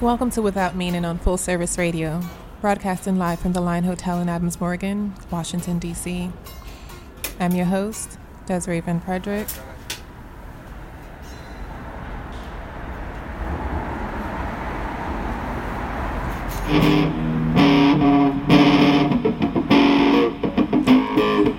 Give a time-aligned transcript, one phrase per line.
[0.00, 2.22] Welcome to Without Meaning on Full Service Radio,
[2.62, 6.30] broadcasting live from the Line Hotel in Adams Morgan, Washington, D.C.
[7.38, 9.46] I'm your host, Desiree Van Frederick.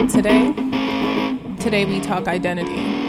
[0.10, 0.52] Today,
[1.60, 3.01] today we talk identity.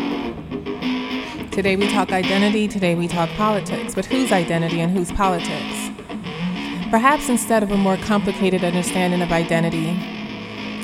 [1.53, 3.95] Today we talk identity, today we talk politics.
[3.95, 5.91] But whose identity and whose politics?
[6.89, 9.91] Perhaps instead of a more complicated understanding of identity,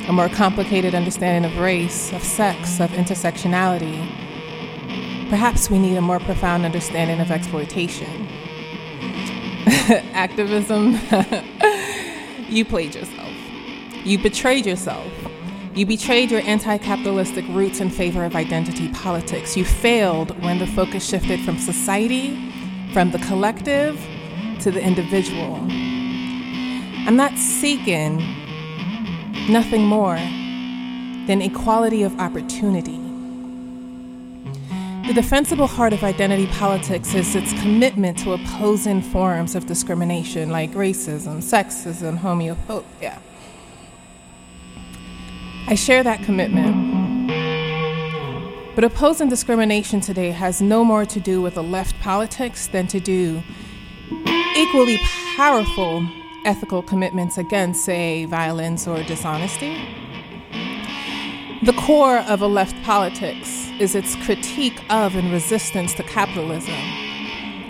[0.06, 3.96] a more complicated understanding of race, of sex, of intersectionality,
[5.30, 8.28] perhaps we need a more profound understanding of exploitation.
[10.12, 10.98] Activism,
[12.50, 13.32] you played yourself.
[14.04, 15.10] You betrayed yourself.
[15.78, 19.56] You betrayed your anti capitalistic roots in favor of identity politics.
[19.56, 22.36] You failed when the focus shifted from society,
[22.92, 23.96] from the collective,
[24.62, 25.54] to the individual.
[27.06, 28.16] I'm not seeking
[29.48, 30.16] nothing more
[31.28, 32.98] than equality of opportunity.
[35.06, 40.72] The defensible heart of identity politics is its commitment to opposing forms of discrimination like
[40.72, 43.20] racism, sexism, homophobia.
[45.70, 47.28] I share that commitment.
[48.74, 52.98] But opposing discrimination today has no more to do with the left politics than to
[52.98, 53.42] do
[54.56, 54.98] equally
[55.36, 56.08] powerful
[56.46, 59.76] ethical commitments against, say, violence or dishonesty.
[61.64, 66.80] The core of a left politics is its critique of and resistance to capitalism,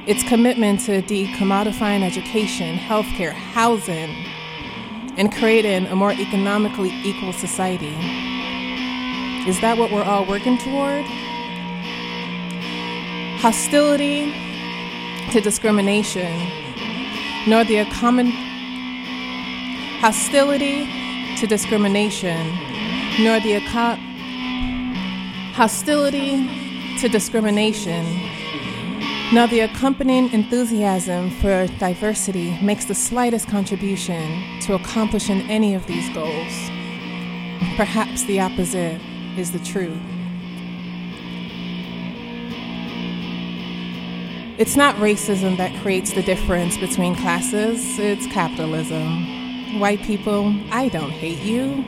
[0.07, 4.15] its commitment to decommodifying education, healthcare, housing,
[5.19, 7.95] and creating a more economically equal society.
[9.49, 11.05] Is that what we're all working toward?
[13.41, 14.33] Hostility
[15.33, 16.33] to discrimination,
[17.49, 18.31] nor the common
[20.01, 20.87] hostility
[21.37, 22.55] to discrimination,
[23.21, 23.99] nor the aco-
[25.53, 26.47] hostility
[26.99, 28.05] to discrimination,
[29.33, 36.07] nor the accompanying enthusiasm for diversity makes the slightest contribution to accomplishing any of these
[36.11, 36.53] goals.
[37.79, 39.01] Perhaps the opposite
[39.39, 39.99] is the truth.
[44.59, 49.81] It's not racism that creates the difference between classes, it's capitalism.
[49.81, 51.83] White people, I don't hate you.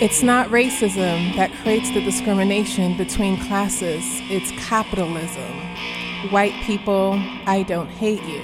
[0.00, 5.97] It's not racism that creates the discrimination between classes, it's capitalism.
[6.30, 7.12] White people,
[7.46, 8.42] I don't hate you.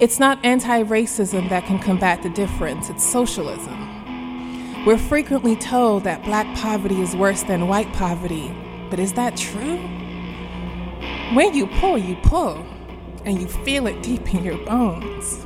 [0.00, 4.84] It's not anti racism that can combat the difference, it's socialism.
[4.86, 8.56] We're frequently told that black poverty is worse than white poverty,
[8.88, 9.76] but is that true?
[11.34, 12.64] When you pull, you pull,
[13.26, 15.44] and you feel it deep in your bones.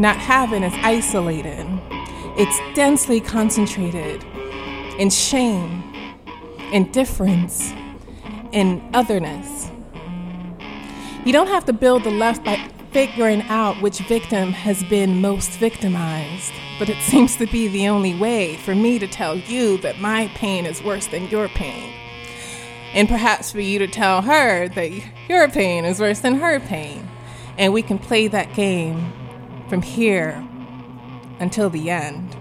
[0.00, 1.64] Not having is isolated,
[2.36, 4.24] it's densely concentrated
[4.98, 5.84] in shame,
[6.72, 7.72] indifference,
[8.54, 9.70] and otherness.
[11.24, 12.56] You don't have to build the left by
[12.92, 18.14] figuring out which victim has been most victimized, but it seems to be the only
[18.14, 21.92] way for me to tell you that my pain is worse than your pain.
[22.94, 24.90] And perhaps for you to tell her that
[25.28, 27.10] your pain is worse than her pain.
[27.58, 29.12] And we can play that game
[29.68, 30.46] from here
[31.40, 32.36] until the end.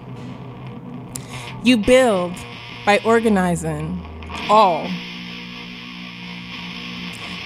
[1.64, 2.34] You build
[2.86, 4.00] by organizing
[4.50, 4.88] all.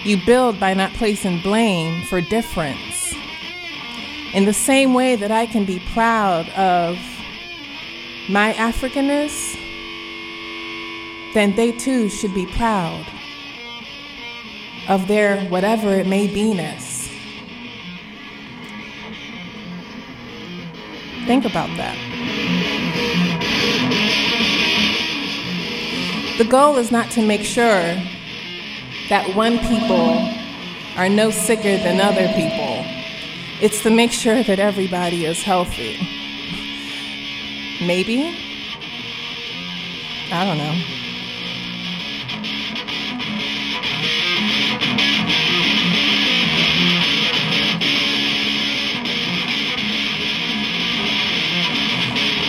[0.08, 3.14] You build by not placing blame for difference.
[4.34, 6.98] In the same way that I can be proud of
[8.30, 9.54] my Africanness,
[11.34, 13.06] then they too should be proud
[14.88, 17.10] of their whatever it may be ness.
[21.26, 21.98] Think about that.
[26.38, 28.02] The goal is not to make sure
[29.10, 30.34] that one people
[30.98, 32.84] are no sicker than other people.
[33.62, 35.98] It's to make sure that everybody is healthy.
[37.86, 38.36] Maybe?
[40.32, 41.07] I don't know.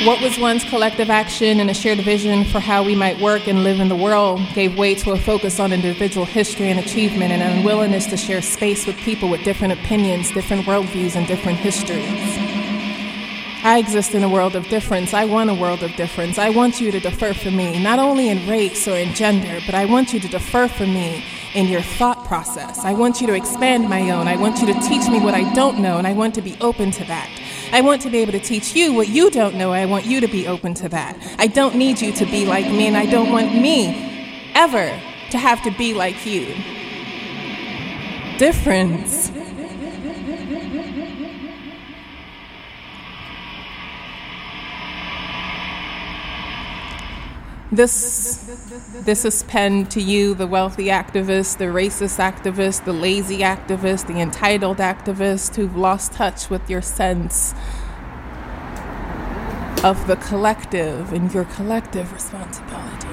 [0.04, 3.64] What was once collective action and a shared vision for how we might work and
[3.64, 7.42] live in the world gave way to a focus on individual history and achievement and
[7.42, 12.06] an unwillingness to share space with people with different opinions, different worldviews, and different histories.
[13.64, 15.12] I exist in a world of difference.
[15.12, 16.38] I want a world of difference.
[16.38, 19.74] I want you to defer for me, not only in race or in gender, but
[19.74, 21.24] I want you to defer for me
[21.54, 22.84] in your thought process.
[22.84, 24.28] I want you to expand my own.
[24.28, 26.56] I want you to teach me what I don't know, and I want to be
[26.60, 27.28] open to that.
[27.72, 29.72] I want to be able to teach you what you don't know.
[29.72, 31.16] I want you to be open to that.
[31.38, 34.88] I don't need you to be like me, and I don't want me ever
[35.30, 36.54] to have to be like you.
[38.38, 39.30] Difference.
[47.70, 48.36] This,
[49.04, 54.20] this is penned to you, the wealthy activist, the racist activist, the lazy activist, the
[54.20, 57.54] entitled activist who've lost touch with your sense
[59.84, 63.08] of the collective and your collective responsibility.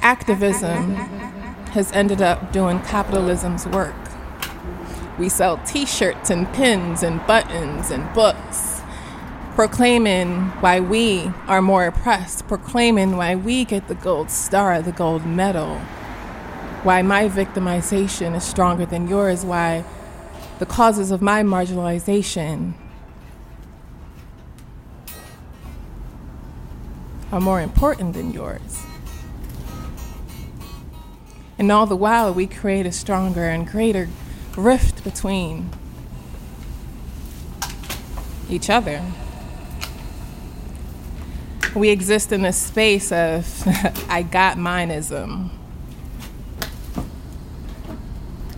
[0.00, 0.94] Activism
[1.70, 3.94] has ended up doing capitalism's work.
[5.20, 8.71] We sell t shirts and pins and buttons and books
[9.54, 15.26] proclaiming why we are more oppressed, proclaiming why we get the gold star, the gold
[15.26, 15.78] medal,
[16.84, 19.84] why my victimization is stronger than yours, why
[20.58, 22.72] the causes of my marginalization
[27.30, 28.82] are more important than yours.
[31.58, 34.08] And all the while, we create a stronger and greater
[34.56, 35.70] rift between
[38.48, 39.02] each other
[41.74, 43.62] we exist in a space of
[44.08, 45.50] I got mineism.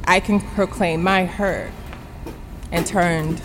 [0.06, 1.70] I can proclaim my hurt
[2.70, 3.40] and turned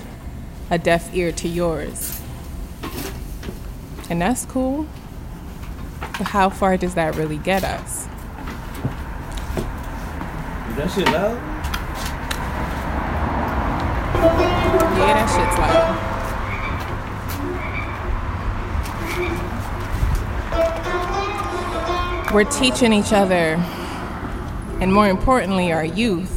[0.69, 2.21] a deaf ear to yours.
[4.09, 4.87] And that's cool.
[5.99, 8.07] But how far does that really get us?
[10.69, 11.37] Is that shit loud?
[14.97, 16.08] Yeah, that shit's loud.
[22.33, 23.55] We're teaching each other,
[24.79, 26.35] and more importantly, our youth,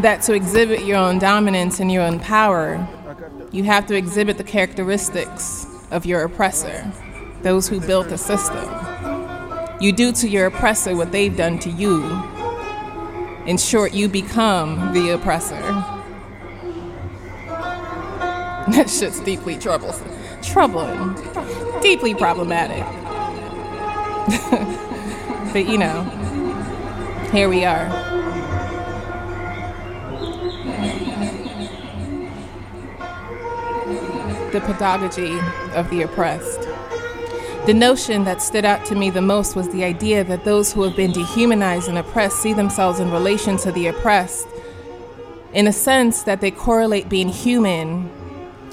[0.00, 2.86] that to exhibit your own dominance and your own power,
[3.52, 6.90] you have to exhibit the characteristics of your oppressor,
[7.42, 8.64] those who built the system.
[9.80, 12.04] You do to your oppressor what they've done to you.
[13.44, 15.60] In short, you become the oppressor.
[18.68, 20.10] That shit's deeply troublesome.
[20.42, 21.14] Troubling.
[21.80, 22.84] Deeply problematic.
[25.52, 26.04] but you know,
[27.32, 27.88] here we are.
[34.52, 35.38] The pedagogy
[35.74, 36.60] of the oppressed.
[37.66, 40.82] The notion that stood out to me the most was the idea that those who
[40.82, 44.48] have been dehumanized and oppressed see themselves in relation to the oppressed,
[45.52, 48.10] in a sense that they correlate being human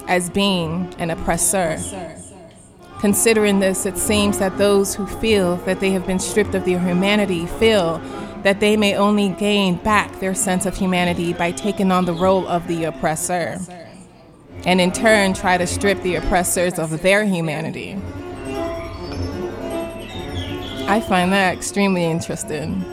[0.08, 1.78] as being an oppressor.
[3.00, 6.80] Considering this, it seems that those who feel that they have been stripped of their
[6.80, 7.98] humanity feel
[8.42, 12.46] that they may only gain back their sense of humanity by taking on the role
[12.48, 13.58] of the oppressor,
[14.64, 18.00] and in turn try to strip the oppressors of their humanity.
[20.88, 22.84] I find that extremely interesting.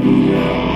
[0.00, 0.69] alegria.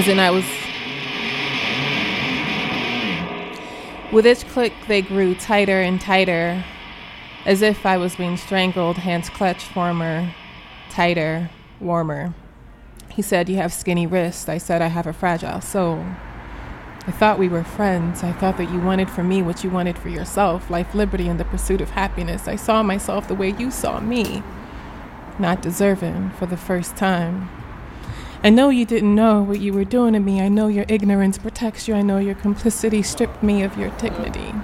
[0.00, 0.46] As in I was.
[4.10, 6.64] With each click, they grew tighter and tighter,
[7.44, 10.34] as if I was being strangled, hands clutched warmer,
[10.88, 12.32] tighter, warmer.
[13.10, 14.48] He said, You have skinny wrists.
[14.48, 16.02] I said, I have a fragile soul.
[17.06, 18.22] I thought we were friends.
[18.22, 21.38] I thought that you wanted for me what you wanted for yourself life, liberty, and
[21.38, 22.48] the pursuit of happiness.
[22.48, 24.42] I saw myself the way you saw me
[25.38, 27.50] not deserving for the first time.
[28.42, 30.40] I know you didn't know what you were doing to me.
[30.40, 31.94] I know your ignorance protects you.
[31.94, 34.54] I know your complicity stripped me of your dignity.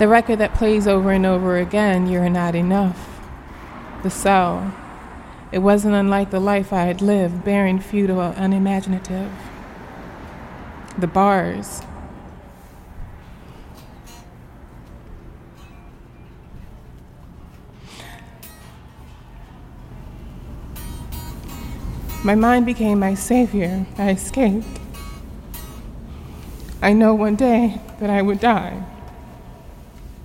[0.00, 3.20] The record that plays over and over again, You're Not Enough.
[4.02, 4.74] The cell.
[5.52, 9.30] It wasn't unlike the life I had lived, barren, futile, unimaginative.
[10.98, 11.82] The bars.
[22.24, 23.84] My mind became my savior.
[23.98, 24.66] I escaped.
[26.80, 28.82] I know one day that I would die,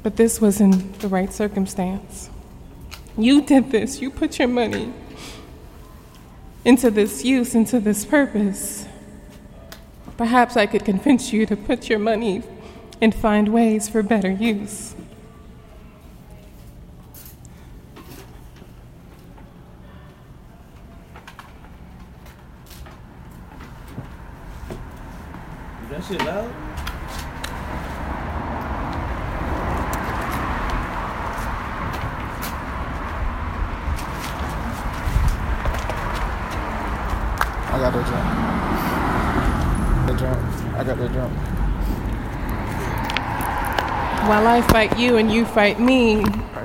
[0.04, 2.30] but this wasn't the right circumstance.
[3.18, 4.94] You did this, you put your money
[6.64, 8.86] into this use, into this purpose.
[10.18, 12.44] Perhaps I could convince you to put your money
[13.02, 14.96] and find ways for better use.
[25.90, 26.52] That shit loud?
[37.70, 38.28] I got the jump.
[40.08, 40.40] The jump.
[40.76, 41.34] I got the jump.
[44.30, 46.22] While I fight you and you fight me,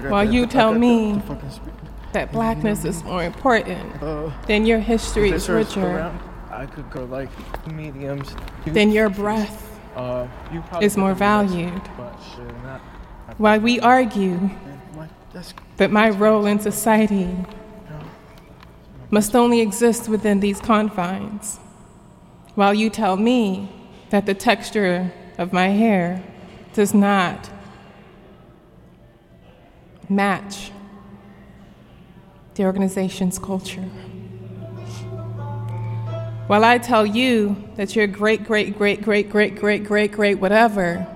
[0.09, 1.73] while you tell me the fucking speaker.
[2.13, 6.13] that blackness is more important, Uh, then your history is richer.
[6.51, 7.31] I could go like
[7.67, 8.35] mediums.
[8.65, 11.83] then your breath uh, you is more could've done this, valued.
[11.97, 12.81] But shit, not.
[13.29, 17.29] I While we argue man, my, that's that my role in society
[19.11, 21.59] must only exist within these confines,
[22.55, 23.69] while you tell me
[24.13, 26.23] that the texture of my hair
[26.75, 27.49] does not
[30.07, 30.71] match
[32.55, 33.89] the organization's culture.
[36.47, 41.07] While I tell you that your great, great, great, great, great, great, great, great, whatever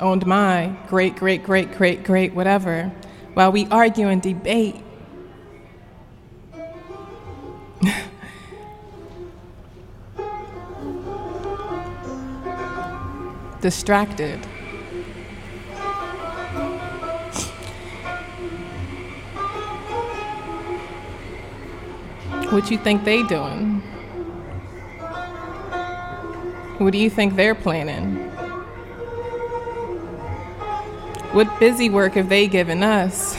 [0.00, 2.90] owned my great, great, great, great, great, whatever,
[3.34, 4.76] while we argue and debate
[13.64, 14.44] Distracted.
[22.50, 23.80] What you think they doing?
[26.76, 28.16] What do you think they're planning?
[31.32, 33.34] What busy work have they given us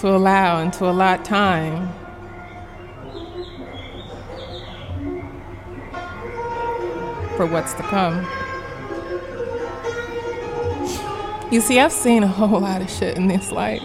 [0.00, 1.92] to allow and to allot time?
[7.36, 8.26] For what's to come.
[11.56, 13.80] You see, I've seen a whole lot of shit in this life.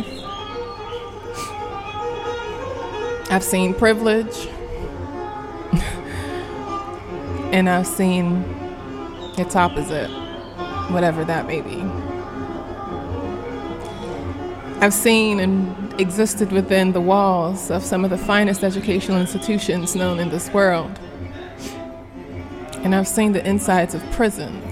[3.32, 4.48] I've seen privilege,
[7.54, 8.44] and I've seen
[9.38, 10.10] its opposite,
[10.92, 11.82] whatever that may be.
[14.82, 20.20] I've seen and existed within the walls of some of the finest educational institutions known
[20.20, 21.00] in this world.
[22.84, 24.71] And I've seen the insides of prisons.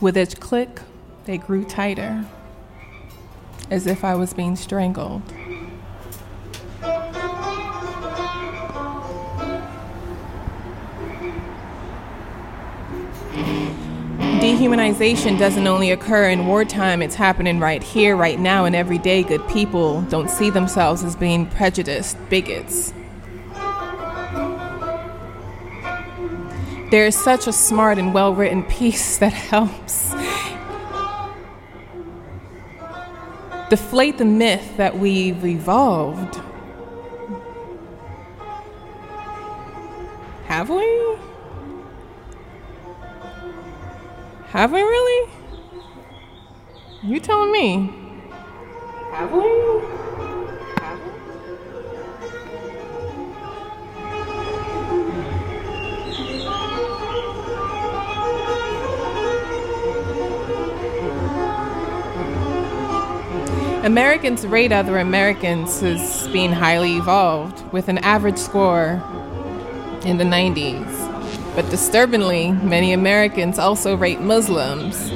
[0.00, 0.80] With each click,
[1.24, 2.24] they grew tighter,
[3.68, 5.22] as if I was being strangled.
[14.38, 19.24] Dehumanization doesn't only occur in wartime, it's happening right here, right now, and every day
[19.24, 22.94] good people don't see themselves as being prejudiced bigots.
[26.90, 30.10] There is such a smart and well written piece that helps
[33.68, 36.40] deflate the myth that we've evolved.
[40.46, 41.18] Have we?
[44.46, 45.30] Have we really?
[47.02, 47.92] You telling me?
[49.12, 49.97] Have we?
[63.88, 69.02] Americans rate other Americans as being highly evolved, with an average score
[70.04, 71.54] in the 90s.
[71.56, 75.08] But disturbingly, many Americans also rate Muslims,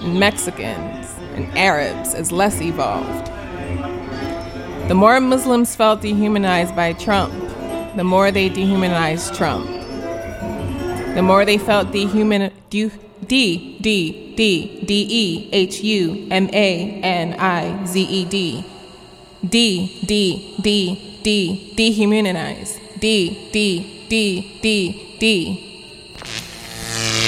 [0.00, 3.26] and Mexicans, and Arabs as less evolved.
[4.88, 7.34] The more Muslims felt dehumanized by Trump,
[7.96, 9.66] the more they dehumanized Trump.
[11.14, 12.90] The more they felt dehuman, de,
[13.26, 18.64] D, D, D, D, E, H, U, M, A, N, I, Z, E, D.
[19.48, 22.78] D, D, D, D, dehumanized.
[22.98, 25.64] D, D, D, D, D.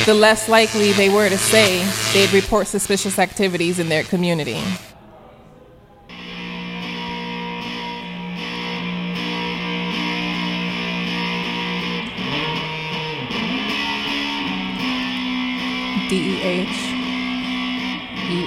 [0.07, 4.63] The less likely they were to say they'd report suspicious activities in their community.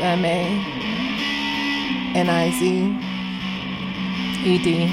[0.09, 0.41] M A
[2.15, 2.65] N I Z
[4.43, 4.87] E D.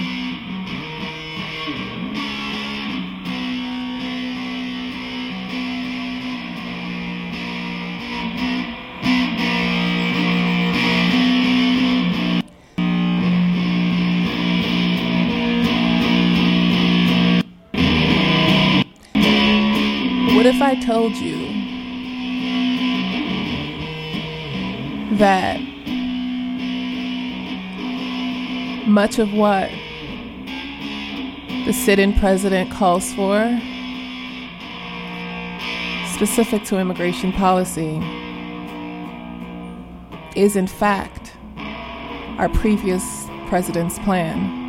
[20.36, 21.55] What if I told you
[25.18, 25.60] that
[28.86, 29.70] much of what
[31.64, 33.60] the sit in president calls for,
[36.14, 37.96] specific to immigration policy,
[40.36, 41.36] is in fact
[42.38, 44.64] our previous president's plan?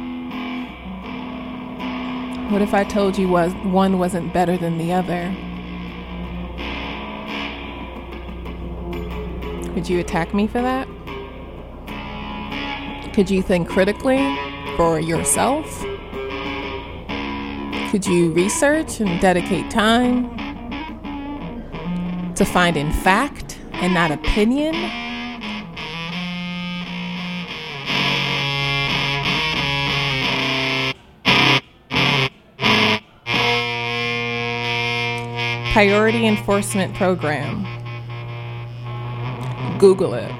[2.51, 5.35] What if I told you was one wasn't better than the other?
[9.77, 10.87] Could you attack me for that?
[13.13, 14.35] Could you think critically
[14.75, 15.67] for yourself?
[17.91, 20.35] Could you research and dedicate time
[22.33, 24.73] to finding fact and not opinion?
[35.71, 37.76] Priority Enforcement Program.
[39.79, 40.31] Google it.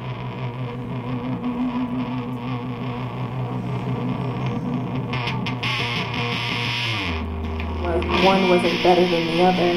[8.25, 9.73] One wasn't better than the other.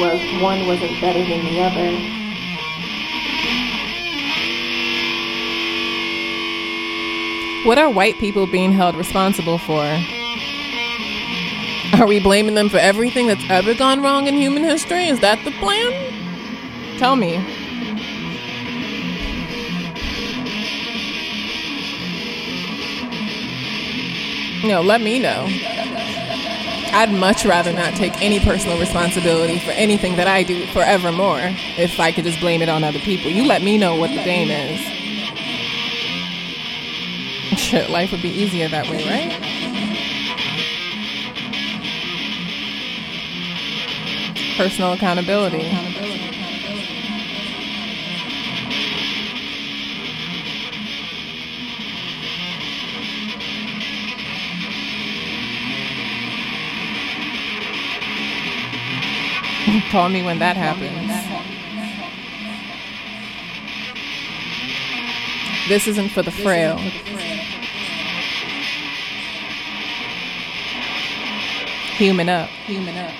[0.00, 2.16] Was one wasn't better than the other.
[7.66, 9.84] What are white people being held responsible for?
[12.00, 15.06] Are we blaming them for everything that's ever gone wrong in human history?
[15.06, 16.98] Is that the plan?
[16.98, 17.36] Tell me.
[24.64, 25.46] No, let me know.
[26.92, 31.40] I'd much rather not take any personal responsibility for anything that I do forevermore
[31.76, 33.30] if I could just blame it on other people.
[33.30, 34.80] You let me know what the game is.
[37.58, 39.45] Shit, life would be easier that way, right?
[44.56, 45.58] Personal accountability.
[59.90, 61.06] Call me when that happens.
[65.68, 66.78] This isn't for the frail.
[71.98, 72.48] Human up.
[72.66, 73.12] Human up.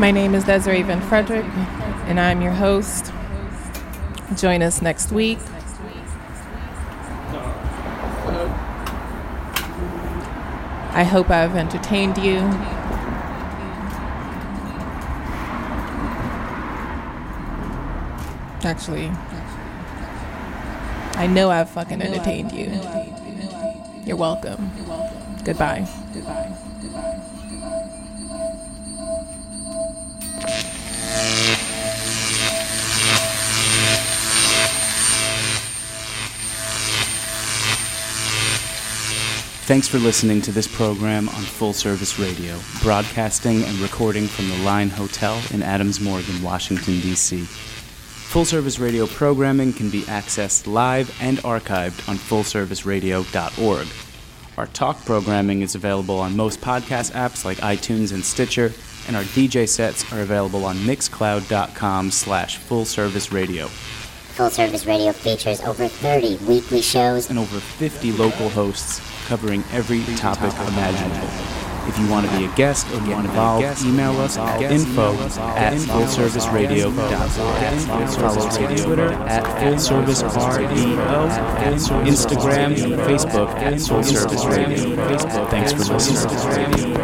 [0.00, 1.44] My name is Desiree Van Frederick,
[2.06, 3.12] and I'm your host.
[4.34, 5.36] Join us next week.
[10.94, 12.38] I hope I've entertained you.
[18.66, 19.10] Actually,
[21.18, 22.72] I know I've fucking entertained you.
[24.06, 24.70] You're welcome.
[25.44, 25.86] Goodbye.
[39.70, 44.56] Thanks for listening to this program on Full Service Radio, broadcasting and recording from the
[44.64, 47.44] Line Hotel in Adams Morgan, Washington, D.C.
[47.44, 53.86] Full Service Radio programming can be accessed live and archived on fullserviceradio.org.
[54.58, 58.72] Our talk programming is available on most podcast apps like iTunes and Stitcher,
[59.06, 63.68] and our DJ sets are available on mixcloud.com slash fullserviceradio.
[63.68, 70.02] Full Service Radio features over 30 weekly shows and over 50 local hosts covering every
[70.16, 71.69] topic imaginable.
[71.88, 75.74] If you want to be a guest or get involved, email us at info at
[75.74, 76.94] fullserviceradio.org.
[78.14, 80.68] Follow us on Twitter at fullservicerdo,
[82.06, 82.74] Instagram,
[83.06, 84.44] Facebook at Full Service
[85.50, 86.20] Thanks for listening.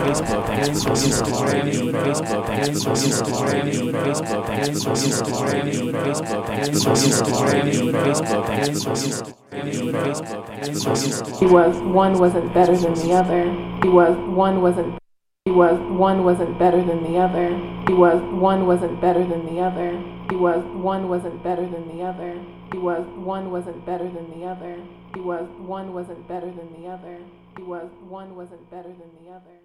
[0.06, 1.92] Facebook, thanks for listening.
[1.94, 3.92] Facebook, thanks for listening.
[3.94, 5.92] Facebook, thanks for listening.
[5.94, 7.92] Facebook, thanks for listening.
[7.94, 9.45] Facebook, thanks for listening.
[9.66, 13.50] He was one wasn't better than the other.
[13.83, 14.98] He was one wasn't
[15.44, 17.48] he was one wasn't better than the other.
[17.87, 19.90] He was one wasn't better than the other.
[20.31, 22.40] He was one wasn't better than the other.
[22.72, 24.76] He was one wasn't better than the other.
[25.14, 27.18] He was one wasn't better than the other.
[27.57, 29.55] He was one wasn't better than the other.